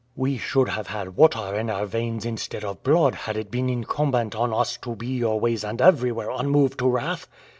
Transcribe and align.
We 0.15 0.39
should 0.39 0.69
have 0.69 0.87
had 0.87 1.15
water 1.15 1.53
in 1.53 1.69
our 1.69 1.85
veins 1.85 2.25
instead 2.25 2.63
of 2.63 2.81
blood 2.81 3.13
had 3.13 3.37
it 3.37 3.51
been 3.51 3.69
incumbent 3.69 4.33
on 4.33 4.51
us 4.51 4.75
to 4.77 4.95
be 4.95 5.23
always 5.23 5.63
and 5.63 5.79
everywhere 5.79 6.31
unmoved 6.31 6.79
to 6.79 6.89
wrath." 6.89 7.27